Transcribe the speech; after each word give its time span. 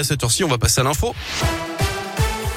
À 0.00 0.04
cette 0.04 0.22
heure-ci, 0.22 0.44
on 0.44 0.48
va 0.48 0.58
passer 0.58 0.80
à 0.80 0.84
l'info. 0.84 1.12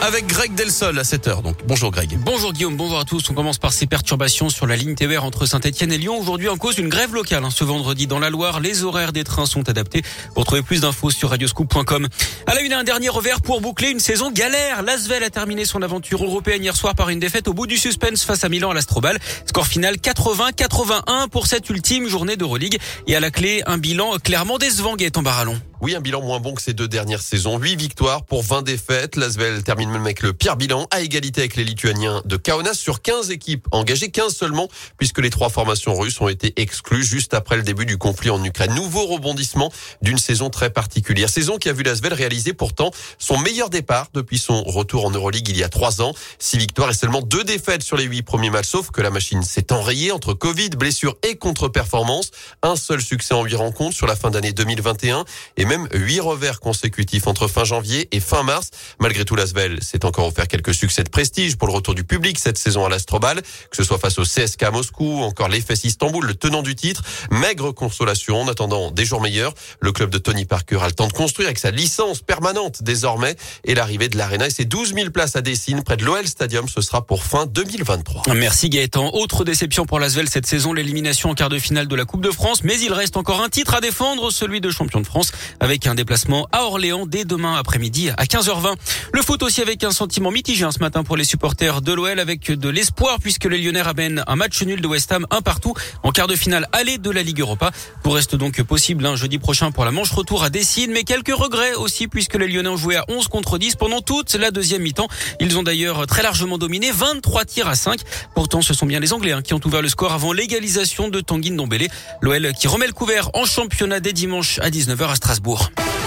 Avec 0.00 0.26
Greg 0.26 0.54
Delsol 0.54 0.98
à 0.98 1.02
7h. 1.02 1.42
Donc, 1.42 1.58
bonjour 1.66 1.90
Greg. 1.90 2.18
Bonjour 2.18 2.54
Guillaume, 2.54 2.78
bonjour 2.78 2.98
à 2.98 3.04
tous. 3.04 3.28
On 3.28 3.34
commence 3.34 3.58
par 3.58 3.74
ces 3.74 3.84
perturbations 3.84 4.48
sur 4.48 4.66
la 4.66 4.74
ligne 4.74 4.94
TER 4.94 5.22
entre 5.22 5.44
Saint-Etienne 5.44 5.92
et 5.92 5.98
Lyon. 5.98 6.18
Aujourd'hui, 6.18 6.48
en 6.48 6.56
cause 6.56 6.76
d'une 6.76 6.88
grève 6.88 7.12
locale. 7.12 7.44
Hein. 7.44 7.50
Ce 7.50 7.62
vendredi, 7.62 8.06
dans 8.06 8.18
la 8.18 8.30
Loire, 8.30 8.60
les 8.60 8.84
horaires 8.84 9.12
des 9.12 9.22
trains 9.22 9.44
sont 9.44 9.68
adaptés. 9.68 10.02
Pour 10.34 10.46
trouver 10.46 10.62
plus 10.62 10.80
d'infos 10.80 11.10
sur 11.10 11.28
radioscoop.com. 11.28 12.08
À 12.46 12.54
la 12.54 12.62
une, 12.62 12.72
un 12.72 12.84
dernier 12.84 13.10
revers 13.10 13.42
pour 13.42 13.60
boucler 13.60 13.90
une 13.90 14.00
saison 14.00 14.30
galère. 14.30 14.82
L'Asvel 14.82 15.22
a 15.22 15.28
terminé 15.28 15.66
son 15.66 15.82
aventure 15.82 16.24
européenne 16.24 16.62
hier 16.62 16.74
soir 16.74 16.94
par 16.94 17.10
une 17.10 17.20
défaite 17.20 17.48
au 17.48 17.52
bout 17.52 17.66
du 17.66 17.76
suspense 17.76 18.24
face 18.24 18.44
à 18.44 18.48
Milan 18.48 18.70
à 18.70 18.74
l'Astrobal. 18.74 19.18
Score 19.44 19.66
final 19.66 19.96
80-81 19.96 21.28
pour 21.28 21.46
cette 21.46 21.68
ultime 21.68 22.08
journée 22.08 22.38
d'Euroleague. 22.38 22.78
Et 23.06 23.14
à 23.14 23.20
la 23.20 23.30
clé, 23.30 23.62
un 23.66 23.76
bilan 23.76 24.16
clairement 24.24 24.56
décevant, 24.56 24.96
Gaëtan 24.96 25.20
Barallon. 25.20 25.60
Oui, 25.82 25.94
un 25.94 26.00
bilan 26.00 26.22
moins 26.22 26.40
bon 26.40 26.54
que 26.54 26.62
ces 26.62 26.72
deux 26.72 26.88
dernières 26.88 27.20
saisons. 27.20 27.58
8 27.58 27.76
victoires 27.76 28.24
pour 28.24 28.42
20 28.42 28.62
défaites. 28.62 29.14
L'Asvel 29.16 29.62
termine 29.62 29.90
même 29.90 30.06
avec 30.06 30.22
le 30.22 30.32
pire 30.32 30.56
bilan, 30.56 30.86
à 30.90 31.02
égalité 31.02 31.42
avec 31.42 31.54
les 31.56 31.64
Lituaniens 31.64 32.22
de 32.24 32.38
Kaunas 32.38 32.72
sur 32.72 33.02
15 33.02 33.30
équipes 33.30 33.68
engagées, 33.72 34.10
15 34.10 34.34
seulement, 34.34 34.68
puisque 34.96 35.18
les 35.18 35.28
trois 35.28 35.50
formations 35.50 35.94
russes 35.94 36.18
ont 36.22 36.28
été 36.28 36.54
exclues 36.56 37.04
juste 37.04 37.34
après 37.34 37.58
le 37.58 37.62
début 37.62 37.84
du 37.84 37.98
conflit 37.98 38.30
en 38.30 38.42
Ukraine. 38.42 38.74
Nouveau 38.74 39.04
rebondissement 39.04 39.70
d'une 40.00 40.16
saison 40.16 40.48
très 40.48 40.70
particulière. 40.70 41.28
Saison 41.28 41.58
qui 41.58 41.68
a 41.68 41.74
vu 41.74 41.82
l'Asvel 41.82 42.14
réaliser 42.14 42.54
pourtant 42.54 42.90
son 43.18 43.36
meilleur 43.36 43.68
départ 43.68 44.08
depuis 44.14 44.38
son 44.38 44.62
retour 44.62 45.04
en 45.04 45.10
Euroleague 45.10 45.50
il 45.50 45.58
y 45.58 45.62
a 45.62 45.68
trois 45.68 46.00
ans. 46.00 46.14
Six 46.38 46.56
victoires 46.56 46.90
et 46.90 46.94
seulement 46.94 47.20
deux 47.20 47.44
défaites 47.44 47.82
sur 47.82 47.98
les 47.98 48.04
huit 48.04 48.22
premiers 48.22 48.50
matchs, 48.50 48.68
sauf 48.68 48.90
que 48.90 49.02
la 49.02 49.10
machine 49.10 49.42
s'est 49.42 49.70
enrayée 49.74 50.10
entre 50.10 50.32
Covid, 50.32 50.70
blessures 50.70 51.18
et 51.22 51.36
contre-performance. 51.36 52.30
Un 52.62 52.76
seul 52.76 53.02
succès 53.02 53.34
en 53.34 53.44
huit 53.44 53.56
rencontres 53.56 53.94
sur 53.94 54.06
la 54.06 54.16
fin 54.16 54.30
d'année 54.30 54.54
2021 54.54 55.26
et 55.58 55.65
même 55.66 55.88
huit 55.92 56.20
revers 56.20 56.60
consécutifs 56.60 57.26
entre 57.26 57.48
fin 57.48 57.64
janvier 57.64 58.08
et 58.12 58.20
fin 58.20 58.42
mars. 58.42 58.70
Malgré 59.00 59.24
tout, 59.24 59.36
l'Asvel 59.36 59.82
s'est 59.82 60.04
encore 60.04 60.26
offert 60.26 60.48
quelques 60.48 60.74
succès 60.74 61.02
de 61.02 61.10
prestige 61.10 61.56
pour 61.56 61.68
le 61.68 61.74
retour 61.74 61.94
du 61.94 62.04
public 62.04 62.38
cette 62.38 62.56
saison 62.56 62.84
à 62.84 62.88
l'Astrobal, 62.88 63.42
que 63.42 63.76
ce 63.76 63.84
soit 63.84 63.98
face 63.98 64.18
au 64.18 64.22
CSK 64.22 64.70
Moscou, 64.72 65.22
encore 65.22 65.48
l'EFS 65.48 65.84
Istanbul, 65.84 66.24
le 66.24 66.34
tenant 66.34 66.62
du 66.62 66.74
titre. 66.74 67.02
Maigre 67.30 67.72
consolation 67.72 68.40
en 68.40 68.48
attendant 68.48 68.90
des 68.90 69.04
jours 69.04 69.20
meilleurs. 69.20 69.52
Le 69.80 69.92
club 69.92 70.10
de 70.10 70.18
Tony 70.18 70.44
Parker 70.44 70.78
a 70.80 70.86
le 70.86 70.92
temps 70.92 71.08
de 71.08 71.12
construire 71.12 71.48
avec 71.48 71.58
sa 71.58 71.70
licence 71.70 72.20
permanente 72.20 72.82
désormais 72.82 73.36
et 73.64 73.74
l'arrivée 73.74 74.08
de 74.08 74.16
l'Arena 74.16 74.46
et 74.46 74.50
ses 74.50 74.64
12 74.64 74.94
000 74.94 75.10
places 75.10 75.36
à 75.36 75.42
Dessine 75.42 75.82
près 75.82 75.96
de 75.96 76.04
l'OL 76.04 76.26
Stadium, 76.26 76.68
ce 76.68 76.80
sera 76.80 77.04
pour 77.04 77.24
fin 77.24 77.46
2023. 77.46 78.34
Merci 78.34 78.70
Gaëtan. 78.70 79.10
Autre 79.14 79.44
déception 79.44 79.84
pour 79.84 79.98
l'Asvel 79.98 80.28
cette 80.28 80.46
saison, 80.46 80.72
l'élimination 80.72 81.30
en 81.30 81.34
quart 81.34 81.48
de 81.48 81.58
finale 81.58 81.88
de 81.88 81.96
la 81.96 82.04
Coupe 82.04 82.22
de 82.22 82.30
France, 82.30 82.62
mais 82.62 82.78
il 82.80 82.92
reste 82.92 83.16
encore 83.16 83.42
un 83.42 83.48
titre 83.48 83.74
à 83.74 83.80
défendre, 83.80 84.30
celui 84.30 84.60
de 84.60 84.70
champion 84.70 85.00
de 85.00 85.06
France 85.06 85.32
avec 85.60 85.86
un 85.86 85.94
déplacement 85.94 86.46
à 86.52 86.62
Orléans 86.62 87.06
dès 87.06 87.24
demain 87.24 87.56
après-midi 87.56 88.10
à 88.16 88.24
15h20. 88.24 88.74
Le 89.12 89.22
foot 89.22 89.42
aussi 89.42 89.62
avec 89.62 89.84
un 89.84 89.90
sentiment 89.90 90.30
mitigé 90.30 90.64
hein, 90.64 90.70
ce 90.72 90.80
matin 90.80 91.04
pour 91.04 91.16
les 91.16 91.24
supporters 91.24 91.82
de 91.82 91.92
l'OL 91.92 92.18
avec 92.18 92.50
de 92.50 92.68
l'espoir 92.68 93.18
puisque 93.20 93.44
les 93.44 93.58
Lyonnais 93.58 93.82
ramènent 93.82 94.22
un 94.26 94.36
match 94.36 94.62
nul 94.62 94.80
de 94.80 94.86
West 94.86 95.10
Ham 95.12 95.26
un 95.30 95.40
partout 95.40 95.74
en 96.02 96.12
quart 96.12 96.26
de 96.26 96.34
finale 96.34 96.68
aller 96.72 96.98
de 96.98 97.10
la 97.10 97.22
Ligue 97.22 97.40
Europa. 97.40 97.70
Pour 98.02 98.14
reste 98.14 98.36
donc 98.36 98.60
possible 98.62 99.06
un 99.06 99.16
jeudi 99.16 99.38
prochain 99.38 99.70
pour 99.70 99.84
la 99.84 99.90
manche 99.90 100.10
retour 100.10 100.44
à 100.44 100.50
Dessine, 100.50 100.92
mais 100.92 101.04
quelques 101.04 101.34
regrets 101.34 101.74
aussi 101.74 102.08
puisque 102.08 102.34
les 102.34 102.48
Lyonnais 102.48 102.68
ont 102.68 102.76
joué 102.76 102.96
à 102.96 103.04
11 103.08 103.28
contre 103.28 103.58
10 103.58 103.76
pendant 103.76 104.00
toute 104.00 104.34
la 104.34 104.50
deuxième 104.50 104.82
mi-temps. 104.82 105.08
Ils 105.40 105.56
ont 105.58 105.62
d'ailleurs 105.62 106.06
très 106.06 106.22
largement 106.22 106.58
dominé 106.58 106.90
23 106.90 107.44
tirs 107.44 107.68
à 107.68 107.74
5. 107.74 108.00
Pourtant, 108.34 108.62
ce 108.62 108.74
sont 108.74 108.86
bien 108.86 109.00
les 109.00 109.12
Anglais 109.12 109.32
hein, 109.32 109.42
qui 109.42 109.54
ont 109.54 109.60
ouvert 109.64 109.82
le 109.82 109.88
score 109.88 110.12
avant 110.12 110.32
l'égalisation 110.32 111.08
de 111.08 111.20
Tanguy 111.20 111.50
Ndombele. 111.50 111.88
L'OL 112.20 112.52
qui 112.58 112.68
remet 112.68 112.86
le 112.86 112.92
couvert 112.92 113.30
en 113.34 113.44
championnat 113.44 114.00
dès 114.00 114.12
dimanche 114.12 114.58
à 114.60 114.70
19h 114.70 115.08
à 115.08 115.14
Strasbourg. 115.14 115.45
Strasbourg. 115.46 116.05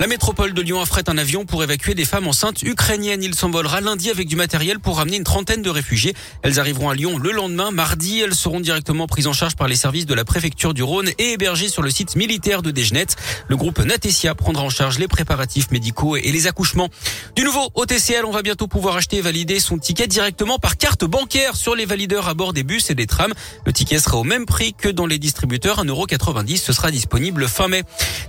La 0.00 0.06
métropole 0.06 0.54
de 0.54 0.62
Lyon 0.62 0.80
affrète 0.80 1.10
un 1.10 1.18
avion 1.18 1.44
pour 1.44 1.62
évacuer 1.62 1.94
des 1.94 2.06
femmes 2.06 2.26
enceintes 2.26 2.62
ukrainiennes. 2.62 3.22
Il 3.22 3.34
s'envolera 3.34 3.82
lundi 3.82 4.08
avec 4.08 4.28
du 4.28 4.34
matériel 4.34 4.80
pour 4.80 4.96
ramener 4.96 5.18
une 5.18 5.24
trentaine 5.24 5.60
de 5.60 5.68
réfugiés. 5.68 6.14
Elles 6.40 6.58
arriveront 6.58 6.88
à 6.88 6.94
Lyon 6.94 7.18
le 7.18 7.32
lendemain. 7.32 7.70
Mardi, 7.70 8.18
elles 8.18 8.34
seront 8.34 8.60
directement 8.60 9.06
prises 9.06 9.26
en 9.26 9.34
charge 9.34 9.56
par 9.56 9.68
les 9.68 9.76
services 9.76 10.06
de 10.06 10.14
la 10.14 10.24
préfecture 10.24 10.72
du 10.72 10.82
Rhône 10.82 11.10
et 11.18 11.32
hébergées 11.32 11.68
sur 11.68 11.82
le 11.82 11.90
site 11.90 12.16
militaire 12.16 12.62
de 12.62 12.70
Desgenettes. 12.70 13.16
Le 13.46 13.58
groupe 13.58 13.78
Natesia 13.80 14.34
prendra 14.34 14.62
en 14.62 14.70
charge 14.70 14.98
les 14.98 15.06
préparatifs 15.06 15.70
médicaux 15.70 16.16
et 16.16 16.32
les 16.32 16.46
accouchements. 16.46 16.88
Du 17.36 17.44
nouveau, 17.44 17.68
au 17.74 17.84
TCL, 17.84 18.24
on 18.24 18.30
va 18.30 18.40
bientôt 18.40 18.68
pouvoir 18.68 18.96
acheter 18.96 19.18
et 19.18 19.20
valider 19.20 19.60
son 19.60 19.76
ticket 19.76 20.06
directement 20.06 20.58
par 20.58 20.78
carte 20.78 21.04
bancaire 21.04 21.56
sur 21.56 21.74
les 21.74 21.84
valideurs 21.84 22.26
à 22.26 22.32
bord 22.32 22.54
des 22.54 22.62
bus 22.62 22.88
et 22.88 22.94
des 22.94 23.06
trams. 23.06 23.34
Le 23.66 23.72
ticket 23.74 23.98
sera 23.98 24.16
au 24.16 24.24
même 24.24 24.46
prix 24.46 24.72
que 24.72 24.88
dans 24.88 25.04
les 25.04 25.18
distributeurs, 25.18 25.84
1,90€. 25.84 26.56
Ce 26.56 26.72
sera 26.72 26.90
disponible 26.90 27.46
fin 27.48 27.68
mai. 27.68 27.82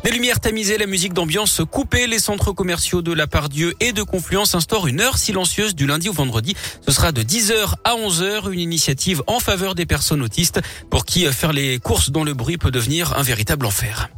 Des 0.04 0.12
lumières 0.12 0.42
tamisées, 0.42 0.78
la 0.78 0.86
musique 0.86 1.14
d'ambiance 1.14 1.61
couper 1.64 2.08
les 2.08 2.20
centres 2.20 2.52
commerciaux 2.52 3.02
de 3.02 3.14
la 3.14 3.28
Pardieu 3.28 3.74
et 3.80 3.94
de 3.94 4.04
Confluence 4.04 4.56
instaurent 4.56 4.88
une 4.88 5.02
heure 5.02 5.18
silencieuse 5.18 5.76
du 5.76 5.88
lundi 5.88 6.10
au 6.10 6.14
vendredi. 6.14 6.56
Ce 6.86 6.92
sera 6.92 7.12
de 7.12 7.22
10h 7.22 7.74
à 7.84 7.96
11h, 7.96 8.52
une 8.52 8.60
initiative 8.60 9.24
en 9.28 9.40
faveur 9.40 9.76
des 9.76 9.86
personnes 9.86 10.22
autistes 10.22 10.62
pour 10.90 11.06
qui 11.06 11.26
faire 11.26 11.54
les 11.54 11.80
courses 11.80 12.12
dans 12.12 12.24
le 12.24 12.34
bruit 12.34 12.58
peut 12.58 12.72
devenir 12.72 13.18
un 13.18 13.24
véritable 13.24 13.66
enfer. 13.66 14.10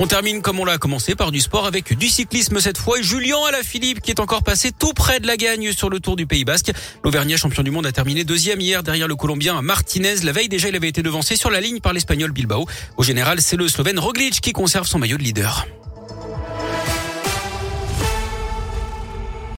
On 0.00 0.08
termine 0.08 0.42
comme 0.42 0.58
on 0.58 0.64
l'a 0.64 0.76
commencé 0.76 1.14
par 1.14 1.30
du 1.30 1.40
sport 1.40 1.66
avec 1.66 1.96
du 1.96 2.08
cyclisme 2.08 2.58
cette 2.58 2.78
fois. 2.78 3.00
Julien 3.00 3.38
Alaphilippe 3.48 4.00
qui 4.00 4.10
est 4.10 4.18
encore 4.18 4.42
passé 4.42 4.72
tout 4.76 4.92
près 4.92 5.20
de 5.20 5.26
la 5.26 5.36
gagne 5.36 5.72
sur 5.72 5.88
le 5.88 6.00
Tour 6.00 6.16
du 6.16 6.26
Pays 6.26 6.44
Basque. 6.44 6.72
L'Auvergnat 7.04 7.36
champion 7.36 7.62
du 7.62 7.70
monde 7.70 7.86
a 7.86 7.92
terminé 7.92 8.24
deuxième 8.24 8.60
hier 8.60 8.82
derrière 8.82 9.06
le 9.06 9.14
Colombien 9.14 9.62
Martinez. 9.62 10.16
La 10.24 10.32
veille 10.32 10.48
déjà 10.48 10.68
il 10.68 10.74
avait 10.74 10.88
été 10.88 11.02
devancé 11.02 11.36
sur 11.36 11.50
la 11.50 11.60
ligne 11.60 11.78
par 11.78 11.92
l'Espagnol 11.92 12.32
Bilbao. 12.32 12.66
Au 12.96 13.04
général 13.04 13.40
c'est 13.40 13.56
le 13.56 13.68
Slovène 13.68 14.00
Roglic 14.00 14.40
qui 14.40 14.52
conserve 14.52 14.88
son 14.88 14.98
maillot 14.98 15.16
de 15.16 15.22
leader. 15.22 15.64